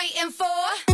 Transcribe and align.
waiting 0.00 0.30
for? 0.30 0.89